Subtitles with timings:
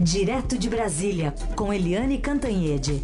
[0.00, 3.02] Direto de Brasília, com Eliane Cantanhede.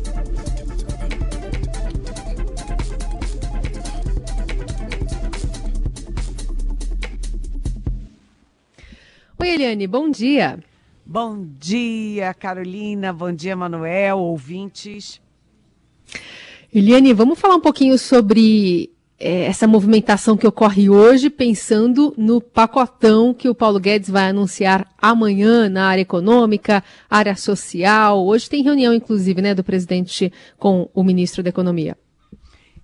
[9.36, 10.61] Oi, Eliane, bom dia.
[11.04, 13.12] Bom dia, Carolina.
[13.12, 15.20] Bom dia, Manuel, ouvintes.
[16.72, 23.32] Eliane, vamos falar um pouquinho sobre é, essa movimentação que ocorre hoje, pensando no pacotão
[23.32, 28.24] que o Paulo Guedes vai anunciar amanhã na área econômica, área social.
[28.24, 31.96] Hoje tem reunião, inclusive, né, do presidente com o ministro da Economia.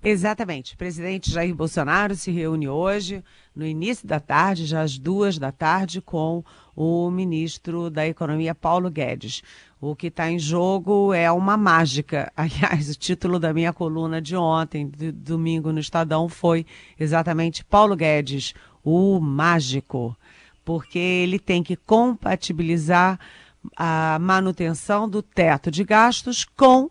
[0.03, 0.75] Exatamente.
[0.75, 3.23] O presidente Jair Bolsonaro se reúne hoje,
[3.55, 6.43] no início da tarde, já às duas da tarde, com
[6.83, 9.43] o ministro da Economia, Paulo Guedes.
[9.79, 12.33] O que está em jogo é uma mágica.
[12.35, 16.65] Aliás, o título da minha coluna de ontem, de domingo no Estadão, foi
[16.99, 20.17] exatamente Paulo Guedes, o mágico,
[20.65, 23.21] porque ele tem que compatibilizar
[23.77, 26.91] a manutenção do teto de gastos com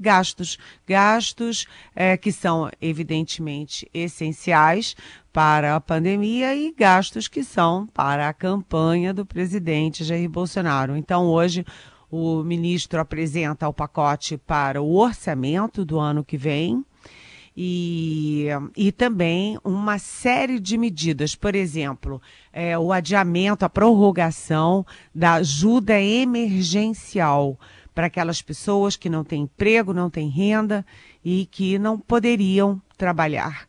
[0.00, 0.58] gastos.
[0.86, 4.96] Gastos é, que são, evidentemente, essenciais
[5.32, 10.96] para a pandemia e gastos que são para a campanha do presidente Jair Bolsonaro.
[10.96, 11.64] Então, hoje,
[12.10, 16.84] o ministro apresenta o pacote para o orçamento do ano que vem.
[17.56, 25.34] E, e também uma série de medidas, por exemplo, é, o adiamento, a prorrogação da
[25.34, 27.58] ajuda emergencial
[28.00, 30.86] para aquelas pessoas que não têm emprego, não têm renda
[31.22, 33.66] e que não poderiam trabalhar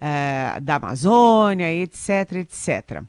[0.00, 3.02] uh, da Amazônia, etc, etc.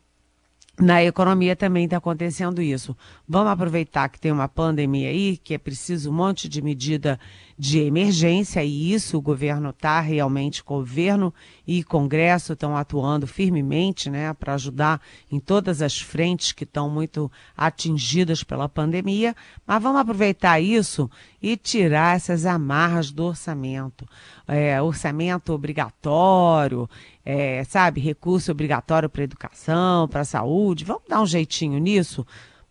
[0.80, 2.96] Na economia também está acontecendo isso.
[3.28, 7.20] Vamos aproveitar que tem uma pandemia aí, que é preciso um monte de medida
[7.58, 11.34] de emergência, e isso o governo está realmente, governo
[11.66, 15.02] e Congresso estão atuando firmemente né, para ajudar
[15.32, 19.36] em todas as frentes que estão muito atingidas pela pandemia.
[19.66, 21.10] Mas vamos aproveitar isso
[21.42, 24.08] e tirar essas amarras do orçamento.
[24.48, 26.88] É, orçamento obrigatório,
[27.30, 30.86] é, sabe, recurso obrigatório para educação, para saúde.
[30.86, 32.26] Vamos dar um jeitinho nisso?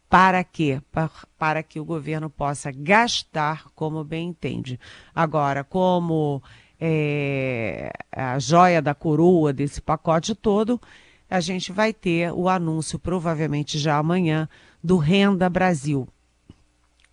[0.09, 0.81] Para quê?
[0.91, 4.81] Para, para que o governo possa gastar como bem entende.
[5.15, 6.43] Agora, como
[6.81, 10.81] é, a joia da coroa desse pacote todo,
[11.29, 14.49] a gente vai ter o anúncio, provavelmente já amanhã,
[14.83, 16.09] do Renda Brasil.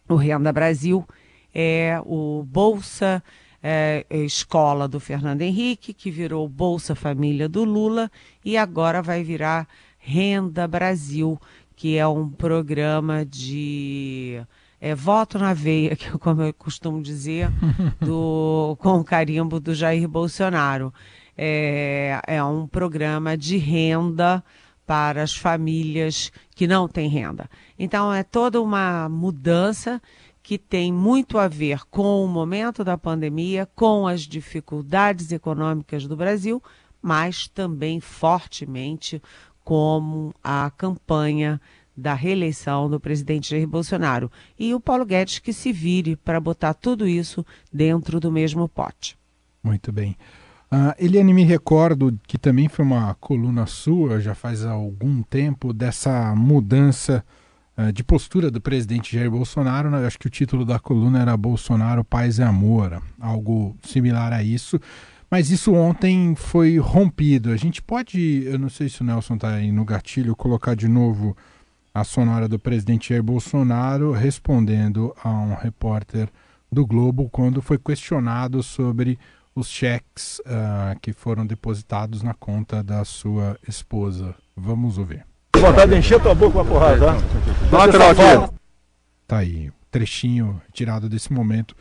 [0.08, 1.06] O Renda Brasil
[1.54, 3.22] é o Bolsa
[3.64, 8.12] é, Escola do Fernando Henrique, que virou Bolsa Família do Lula,
[8.44, 9.66] e agora vai virar
[9.98, 11.40] Renda Brasil,
[11.74, 14.42] que é um programa de
[14.82, 17.50] é, voto na veia, que como eu costumo dizer,
[18.02, 20.94] do, com o carimbo do Jair Bolsonaro.
[21.36, 24.44] É, é um programa de renda
[24.86, 27.50] para as famílias que não têm renda.
[27.80, 30.02] Então é toda uma mudança
[30.44, 36.18] que tem muito a ver com o momento da pandemia, com as dificuldades econômicas do
[36.18, 36.62] Brasil,
[37.02, 39.22] mas também fortemente
[39.64, 41.62] como a campanha
[41.96, 44.30] da reeleição do presidente Jair Bolsonaro.
[44.60, 49.18] E o Paulo Guedes que se vire para botar tudo isso dentro do mesmo pote.
[49.64, 50.18] Muito bem.
[50.70, 56.36] Uh, Eliane, me recordo que também foi uma coluna sua, já faz algum tempo, dessa
[56.36, 57.24] mudança
[57.94, 59.90] de postura do presidente Jair Bolsonaro.
[59.90, 60.06] Né?
[60.06, 64.80] Acho que o título da coluna era Bolsonaro, Paz e Amor, algo similar a isso.
[65.30, 67.50] Mas isso ontem foi rompido.
[67.50, 70.88] A gente pode, eu não sei se o Nelson está aí no gatilho, colocar de
[70.88, 71.36] novo
[71.92, 76.30] a sonora do presidente Jair Bolsonaro respondendo a um repórter
[76.72, 79.18] do Globo quando foi questionado sobre
[79.56, 84.36] os cheques uh, que foram depositados na conta da sua esposa.
[84.56, 85.33] Vamos ouvir.
[85.64, 87.78] Vontade de encher tua boca com a porrada, tá?
[87.78, 88.54] Lateral aqui.
[89.26, 91.74] Tá aí, trechinho tirado desse momento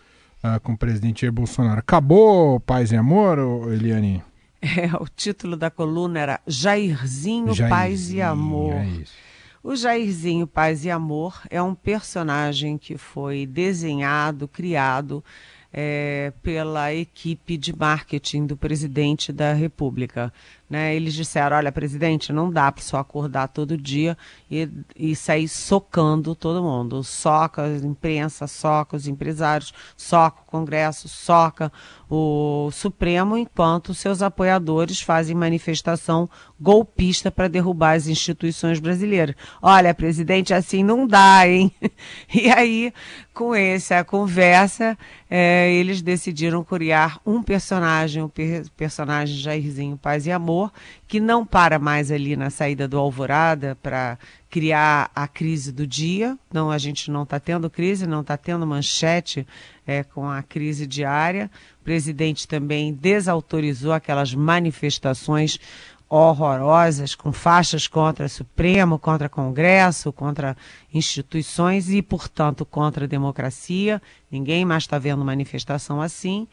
[0.45, 1.81] uh, com o presidente Jair Bolsonaro.
[1.81, 3.39] Acabou Paz e Amor,
[3.73, 4.23] Eliane?
[4.63, 8.75] É, o título da coluna era Jairzinho, Jairzinho Paz e Amor.
[8.75, 9.13] É isso.
[9.61, 15.25] O Jairzinho Paz e Amor é um personagem que foi desenhado, criado
[15.73, 20.33] é, pela equipe de marketing do presidente da República.
[20.73, 20.97] Né?
[20.97, 24.17] Eles disseram: olha, presidente, não dá para só acordar todo dia
[24.51, 24.67] e,
[24.97, 27.05] e sair socando todo mundo.
[27.05, 31.71] Soca a imprensa, soca os empresários, soca o Congresso, soca
[32.09, 36.27] o Supremo, enquanto seus apoiadores fazem manifestação
[36.59, 39.35] golpista para derrubar as instituições brasileiras.
[39.61, 41.71] Olha, presidente, assim não dá, hein?
[42.35, 42.93] E aí,
[43.35, 44.97] com essa conversa,
[45.29, 50.62] é, eles decidiram criar um personagem, o per personagem Jairzinho Paz e Amor
[51.09, 54.19] que não para mais ali na saída do Alvorada para
[54.51, 56.39] criar a crise do dia.
[56.53, 59.47] Não, a gente não está tendo crise, não está tendo manchete
[59.87, 61.51] é, com a crise diária.
[61.81, 65.59] O presidente também desautorizou aquelas manifestações
[66.09, 70.55] horrorosas, com faixas contra Supremo, contra Congresso, contra
[70.93, 74.03] instituições e, portanto, contra a democracia.
[74.31, 76.47] Ninguém mais está vendo manifestação assim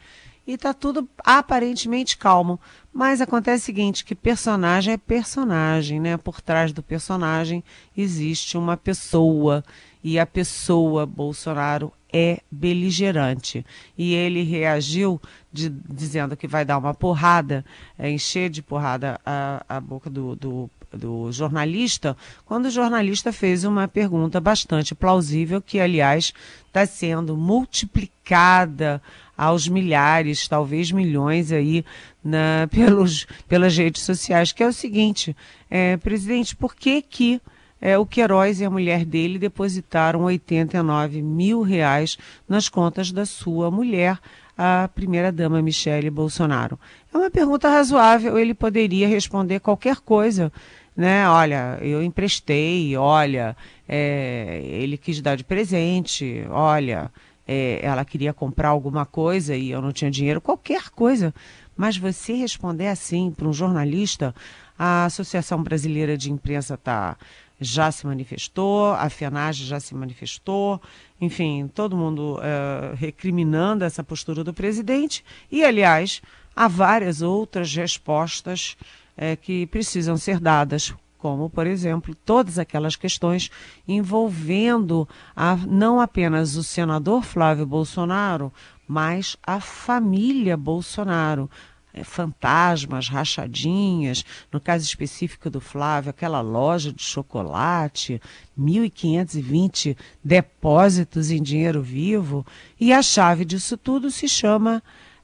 [0.50, 2.58] e está tudo aparentemente calmo.
[2.92, 6.16] Mas acontece o seguinte, que personagem é personagem, né?
[6.16, 7.62] Por trás do personagem
[7.96, 9.64] existe uma pessoa
[10.02, 13.64] e a pessoa Bolsonaro é beligerante.
[13.96, 15.20] E ele reagiu
[15.52, 17.64] de, dizendo que vai dar uma porrada,
[17.96, 23.64] é, encher de porrada a, a boca do, do, do jornalista, quando o jornalista fez
[23.64, 26.32] uma pergunta bastante plausível, que, aliás,
[26.66, 29.00] está sendo multiplicada
[29.36, 31.84] aos milhares, talvez milhões aí
[32.22, 35.34] na, pelos, pelas redes sociais, que é o seguinte,
[35.70, 37.40] é, presidente, por que que
[37.80, 43.70] é, o Queiroz e a mulher dele depositaram 89 mil reais nas contas da sua
[43.70, 44.18] mulher,
[44.58, 46.78] a primeira-dama Michele Bolsonaro?
[47.12, 50.52] É uma pergunta razoável, ele poderia responder qualquer coisa,
[51.00, 51.26] né?
[51.30, 53.56] Olha, eu emprestei, olha,
[53.88, 57.10] é, ele quis dar de presente, olha,
[57.48, 61.32] é, ela queria comprar alguma coisa e eu não tinha dinheiro, qualquer coisa.
[61.74, 64.34] Mas você responder assim para um jornalista,
[64.78, 67.16] a Associação Brasileira de Imprensa tá,
[67.58, 70.82] já se manifestou, a FENAGE já se manifestou,
[71.18, 75.24] enfim, todo mundo é, recriminando essa postura do presidente.
[75.50, 76.20] E, aliás,
[76.54, 78.76] há várias outras respostas
[79.20, 83.50] é, que precisam ser dadas como, por exemplo, todas aquelas questões
[83.86, 85.06] envolvendo
[85.36, 88.50] a, não apenas o senador Flávio Bolsonaro,
[88.88, 91.50] mas a família Bolsonaro.
[91.92, 98.22] É, fantasmas, rachadinhas, no caso específico do Flávio, aquela loja de chocolate,
[98.56, 102.46] 1.520 depósitos em dinheiro vivo,
[102.78, 104.80] e a chave disso tudo se chama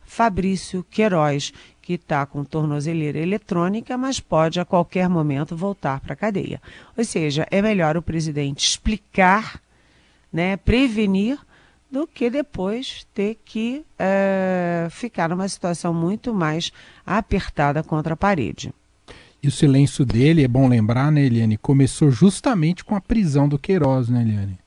[0.07, 1.53] Fabrício Queiroz,
[1.87, 6.61] que está com tornozeleira eletrônica, mas pode a qualquer momento voltar para a cadeia.
[6.99, 9.61] Ou seja, é melhor o presidente explicar,
[10.33, 11.39] né, prevenir,
[11.89, 16.73] do que depois ter que é, ficar numa situação muito mais
[17.07, 18.75] apertada contra a parede.
[19.41, 23.61] E o silêncio dele, é bom lembrar, né, Eliane, começou justamente com a prisão do
[23.61, 24.59] Queiroz, né, Eliane?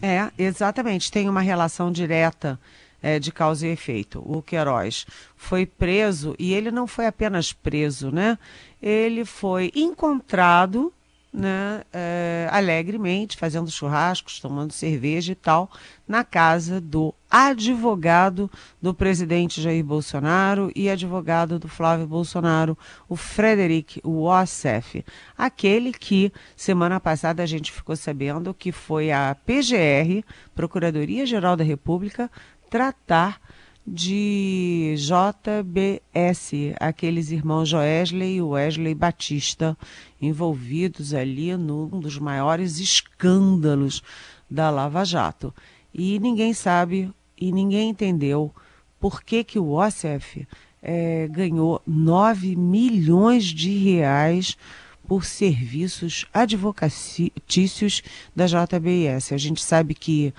[0.00, 1.12] É, exatamente.
[1.12, 2.58] Tem uma relação direta
[3.04, 4.22] é, de causa e efeito.
[4.24, 5.04] O Queiroz
[5.36, 8.38] foi preso e ele não foi apenas preso, né?
[8.80, 10.90] Ele foi encontrado
[11.34, 15.68] né, é, alegremente, fazendo churrascos, tomando cerveja e tal,
[16.06, 18.48] na casa do advogado
[18.80, 25.04] do presidente Jair Bolsonaro e advogado do Flávio Bolsonaro, o Frederic Wassef,
[25.36, 32.30] aquele que semana passada a gente ficou sabendo que foi a PGR, Procuradoria-Geral da República,
[32.74, 33.40] tratar
[33.86, 36.50] de JBS,
[36.80, 39.78] aqueles irmãos Joesley e Wesley Batista,
[40.20, 44.02] envolvidos ali num dos maiores escândalos
[44.50, 45.54] da Lava Jato.
[45.94, 48.52] E ninguém sabe e ninguém entendeu
[48.98, 50.44] por que, que o OCF
[50.82, 54.58] é, ganhou 9 milhões de reais
[55.06, 58.02] por serviços advocatícios
[58.34, 59.32] da JBS.
[59.32, 60.34] A gente sabe que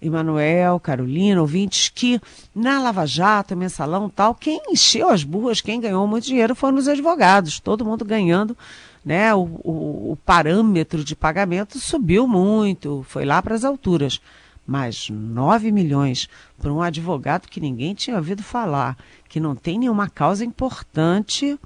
[0.00, 2.20] Emanuel, Carolina, ouvintes, que
[2.54, 6.88] na Lava Jato, mensalão tal, quem encheu as burras, quem ganhou muito dinheiro foram os
[6.88, 8.56] advogados, todo mundo ganhando,
[9.04, 9.34] né?
[9.34, 14.20] O, o, o parâmetro de pagamento subiu muito, foi lá para as alturas.
[14.66, 18.98] Mas 9 milhões para um advogado que ninguém tinha ouvido falar,
[19.28, 21.56] que não tem nenhuma causa importante,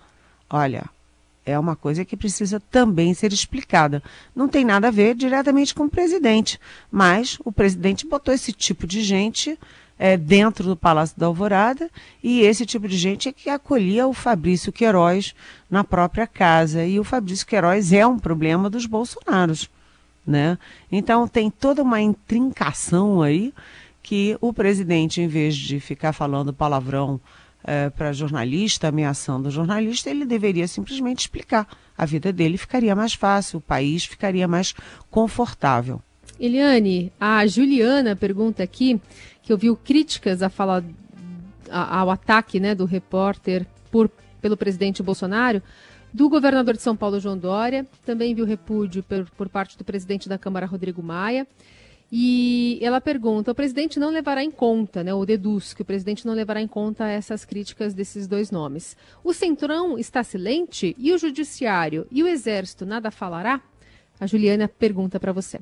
[0.51, 0.85] olha,
[1.51, 4.03] é uma coisa que precisa também ser explicada.
[4.35, 6.59] Não tem nada a ver diretamente com o presidente,
[6.91, 9.59] mas o presidente botou esse tipo de gente
[9.99, 11.91] é, dentro do Palácio da Alvorada
[12.25, 15.35] e esse tipo de gente é que acolhia o Fabrício Queiroz
[15.71, 16.87] na própria casa.
[16.87, 19.69] E o Fabrício Queiroz é um problema dos Bolsonaros.
[20.27, 20.57] Né?
[20.91, 23.53] Então tem toda uma intrincação aí
[24.03, 27.21] que o presidente, em vez de ficar falando palavrão
[27.65, 31.67] é, para jornalista, ameaçando o jornalista, ele deveria simplesmente explicar.
[31.97, 34.75] A vida dele ficaria mais fácil, o país ficaria mais
[35.11, 36.01] confortável.
[36.39, 39.01] Eliane, a Juliana pergunta aqui
[39.43, 40.83] que ouviu críticas à fala,
[41.71, 45.63] ao ataque né, do repórter por, pelo presidente Bolsonaro,
[46.13, 50.29] do governador de São Paulo, João Dória, também viu repúdio por, por parte do presidente
[50.29, 51.47] da Câmara, Rodrigo Maia.
[52.11, 56.27] E ela pergunta: o presidente não levará em conta, né, ou deduz que o presidente
[56.27, 58.97] não levará em conta essas críticas desses dois nomes.
[59.23, 63.61] O Centrão está silente e o Judiciário e o Exército nada falará?
[64.19, 65.61] A Juliana pergunta para você.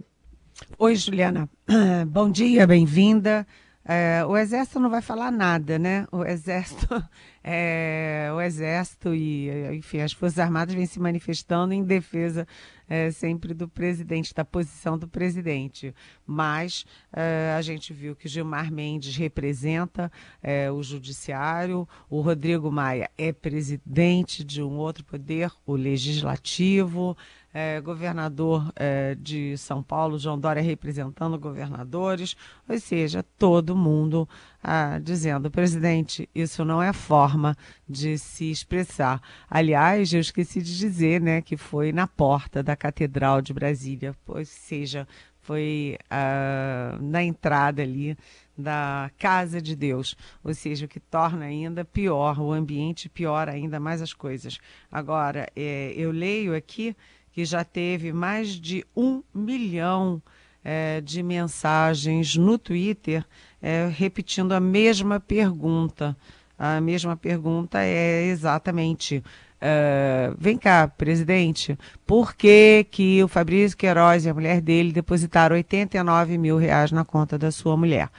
[0.79, 1.49] Oi, Juliana.
[2.09, 3.47] Bom dia, bem-vinda.
[3.85, 6.07] É, o Exército não vai falar nada, né?
[6.13, 7.03] O Exército,
[7.43, 12.47] é, o Exército e, enfim, as Forças Armadas vêm se manifestando em defesa
[12.89, 15.95] é, sempre do presidente, da posição do presidente.
[16.27, 20.11] Mas é, a gente viu que Gilmar Mendes representa
[20.43, 27.17] é, o judiciário, o Rodrigo Maia é presidente de um outro poder, o legislativo
[27.53, 32.37] é, governador é, de São Paulo, João Dória representando governadores,
[32.69, 34.29] ou seja, todo mundo
[34.63, 37.57] ah, dizendo, presidente, isso não é forma
[37.89, 39.21] de se expressar.
[39.49, 44.45] Aliás, eu esqueci de dizer, né, que foi na porta da Catedral de Brasília, ou
[44.45, 45.09] seja,
[45.41, 48.17] foi ah, na entrada ali
[48.57, 53.79] da casa de Deus, ou seja, o que torna ainda pior o ambiente, pior ainda
[53.79, 54.59] mais as coisas.
[54.91, 56.95] Agora, é, eu leio aqui
[57.39, 60.21] que já teve mais de um milhão
[60.65, 63.25] é, de mensagens no Twitter
[63.63, 66.17] é, repetindo a mesma pergunta.
[66.59, 69.19] A mesma pergunta é exatamente.
[69.19, 75.55] Uh, vem cá, presidente, por que, que o Fabrício Queiroz e a mulher dele depositaram
[75.55, 78.11] 89 mil reais na conta da sua mulher?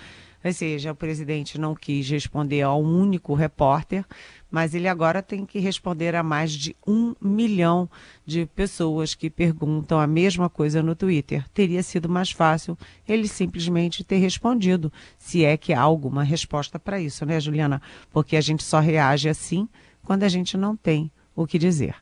[0.42, 4.06] Ou seja, o presidente não quis responder a um único repórter,
[4.50, 7.90] mas ele agora tem que responder a mais de um milhão
[8.26, 11.48] de pessoas que perguntam a mesma coisa no Twitter.
[11.54, 12.78] Teria sido mais fácil
[13.08, 17.82] ele simplesmente ter respondido, se é que há alguma resposta para isso, né, Juliana?
[18.12, 19.68] Porque a gente só reage assim
[20.04, 21.96] quando a gente não tem o que dizer.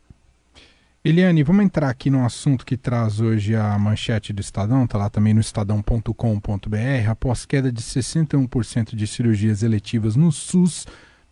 [1.03, 5.09] Eliane, vamos entrar aqui no assunto que traz hoje a manchete do Estadão, está lá
[5.09, 7.09] também no estadão.com.br.
[7.09, 10.85] Após queda de 61% de cirurgias eletivas no SUS,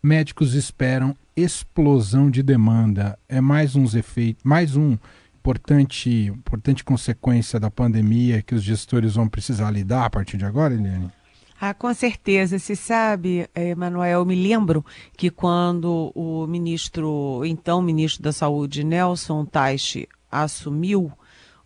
[0.06, 3.18] médicos esperam explosão de demanda.
[3.28, 4.96] É mais uns efeitos, mais um
[5.36, 10.74] importante, importante consequência da pandemia que os gestores vão precisar lidar a partir de agora,
[10.74, 11.10] Eliane?
[11.60, 12.56] Ah, com certeza.
[12.60, 14.84] Se sabe, Emanuel, eu me lembro
[15.16, 21.12] que quando o ministro, então ministro da Saúde, Nelson Taixe, assumiu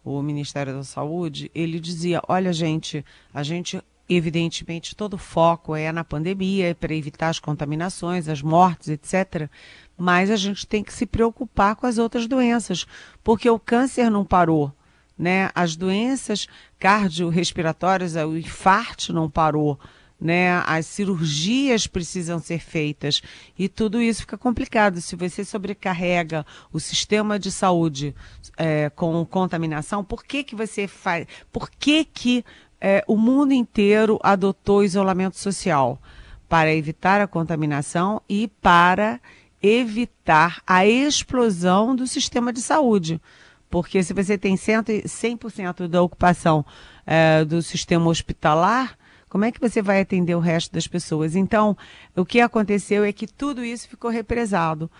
[0.02, 3.04] o Ministério da Saúde, ele dizia: olha, gente,
[3.34, 3.82] a gente.
[4.12, 9.48] Evidentemente, todo o foco é na pandemia, é para evitar as contaminações, as mortes, etc.
[9.96, 12.84] Mas a gente tem que se preocupar com as outras doenças,
[13.22, 14.74] porque o câncer não parou,
[15.16, 15.48] né?
[15.54, 19.78] As doenças cardiorrespiratórias, o infarto não parou,
[20.20, 20.60] né?
[20.66, 23.22] As cirurgias precisam ser feitas
[23.56, 25.00] e tudo isso fica complicado.
[25.00, 28.12] Se você sobrecarrega o sistema de saúde
[28.56, 31.28] é, com contaminação, por que que você faz?
[31.52, 32.44] Por que que
[32.80, 36.00] é, o mundo inteiro adotou isolamento social?
[36.48, 39.20] Para evitar a contaminação e para
[39.62, 43.20] evitar a explosão do sistema de saúde.
[43.68, 46.64] Porque se você tem 100% da ocupação
[47.06, 51.36] é, do sistema hospitalar, como é que você vai atender o resto das pessoas?
[51.36, 51.76] Então,
[52.16, 54.90] o que aconteceu é que tudo isso ficou represado.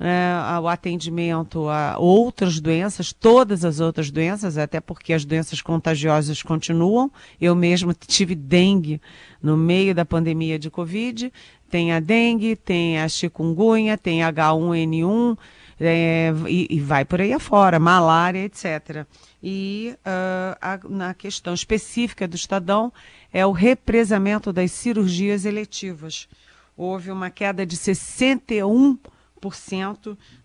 [0.00, 6.40] É, o atendimento a outras doenças, todas as outras doenças, até porque as doenças contagiosas
[6.40, 7.10] continuam.
[7.40, 9.00] Eu mesmo tive dengue
[9.42, 11.32] no meio da pandemia de Covid.
[11.68, 15.36] Tem a dengue, tem a chikungunya, tem H1N1,
[15.80, 19.04] é, e, e, vai por aí afora, malária, etc.
[19.42, 22.92] E uh, a, na questão específica do Estadão
[23.32, 26.28] é o represamento das cirurgias eletivas.
[26.76, 28.98] Houve uma queda de 61%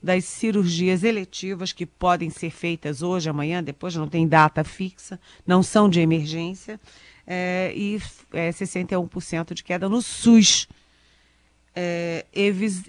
[0.01, 5.63] das cirurgias eletivas que podem ser feitas hoje, amanhã, depois, não tem data fixa, não
[5.63, 6.79] são de emergência,
[7.25, 8.01] é, e
[8.33, 10.67] é, 61% de queda no SUS.
[11.75, 12.25] É,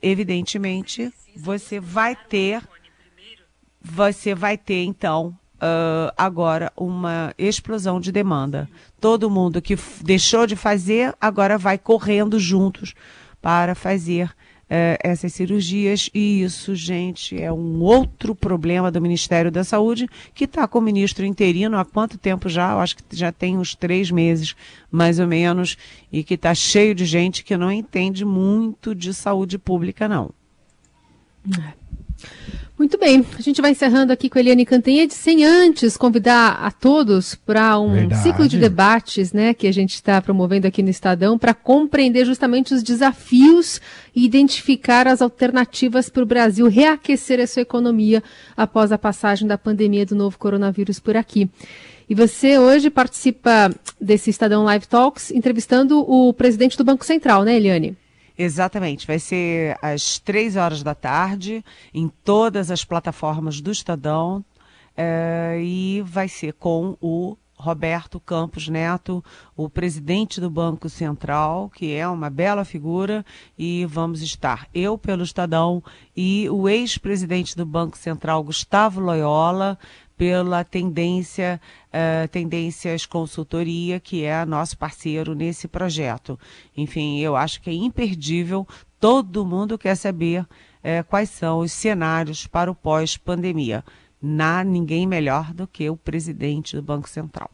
[0.03, 2.63] evidentemente, você vai ter,
[3.81, 8.69] você vai ter então uh, agora uma explosão de demanda.
[9.01, 12.95] Todo mundo que deixou de fazer agora vai correndo juntos
[13.41, 14.35] para fazer
[14.65, 20.45] uh, essas cirurgias e isso, gente, é um outro problema do Ministério da Saúde que
[20.45, 22.73] está com o ministro interino há quanto tempo já?
[22.73, 24.55] Eu acho que já tem uns três meses,
[24.91, 25.77] mais ou menos,
[26.13, 30.31] e que está cheio de gente que não entende muito de saúde pública, não.
[31.59, 31.85] É.
[32.77, 36.73] Muito bem, a gente vai encerrando aqui com a Eliane Cantanhede, sem antes convidar a
[36.73, 38.23] todos para um Verdade.
[38.23, 42.75] ciclo de debates né, que a gente está promovendo aqui no Estadão para compreender justamente
[42.75, 43.81] os desafios
[44.15, 48.21] e identificar as alternativas para o Brasil reaquecer a sua economia
[48.57, 51.49] após a passagem da pandemia do novo coronavírus por aqui.
[52.11, 57.55] E você hoje participa desse Estadão Live Talks entrevistando o presidente do Banco Central, né,
[57.55, 57.97] Eliane?
[58.37, 64.45] Exatamente, vai ser às três horas da tarde, em todas as plataformas do Estadão,
[64.97, 69.25] é, e vai ser com o Roberto Campos Neto,
[69.57, 73.25] o presidente do Banco Central, que é uma bela figura,
[73.57, 75.83] e vamos estar eu pelo Estadão
[76.17, 79.79] e o ex-presidente do Banco Central, Gustavo Loyola,
[80.17, 86.39] pela tendência, uh, Tendências Consultoria, que é nosso parceiro nesse projeto.
[86.77, 88.67] Enfim, eu acho que é imperdível,
[89.01, 93.85] todo mundo quer saber uh, quais são os cenários para o pós-pandemia.
[94.23, 97.51] Não ninguém melhor do que o presidente do Banco Central.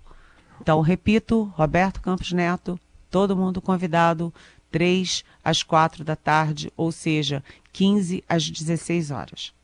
[0.61, 2.79] Então, repito, Roberto Campos Neto,
[3.11, 4.33] todo mundo convidado,
[4.71, 9.60] 3 às 4 da tarde, ou seja, 15 às 16 horas.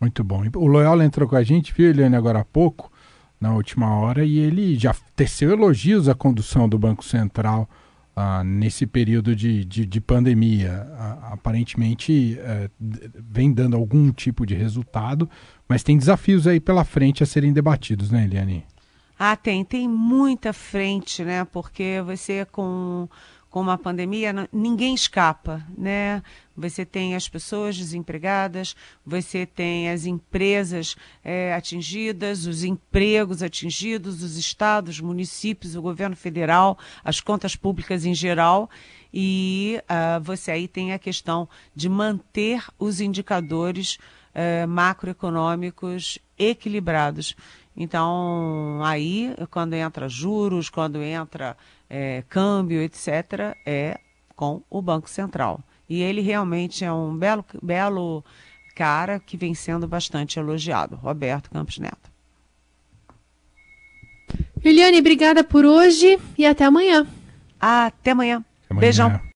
[0.00, 0.42] Muito bom.
[0.56, 2.90] O Loyola entrou com a gente, viu, Eliane, agora há pouco,
[3.40, 7.68] na última hora, e ele já teceu elogios à condução do Banco Central
[8.16, 10.86] ah, nesse período de, de, de pandemia.
[11.30, 12.70] Aparentemente eh,
[13.30, 15.28] vem dando algum tipo de resultado,
[15.68, 18.64] mas tem desafios aí pela frente a serem debatidos, né, Eliane?
[19.18, 19.62] Ah, tem.
[19.66, 21.44] Tem muita frente, né?
[21.44, 23.06] Porque você com
[23.50, 26.22] com uma pandemia, ninguém escapa, né?
[26.56, 34.36] Você tem as pessoas desempregadas, você tem as empresas é, atingidas, os empregos atingidos, os
[34.36, 38.70] estados, municípios, o governo federal, as contas públicas em geral,
[39.12, 43.98] e uh, você aí tem a questão de manter os indicadores
[44.32, 47.34] uh, macroeconômicos equilibrados.
[47.76, 51.56] Então, aí, quando entra juros, quando entra
[51.90, 53.98] é, câmbio, etc., é
[54.36, 55.60] com o Banco Central.
[55.88, 58.24] E ele realmente é um belo, belo
[58.76, 62.10] cara que vem sendo bastante elogiado, Roberto Campos Neto.
[64.64, 67.06] Eliane, obrigada por hoje e até amanhã.
[67.58, 68.44] Até amanhã.
[68.64, 68.80] Até amanhã.
[68.80, 69.20] Beijão.